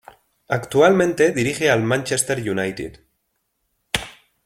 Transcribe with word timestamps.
Actualmente 0.47 1.31
dirige 1.31 1.69
al 1.69 1.83
Manchester 1.83 2.39
United. 2.41 3.01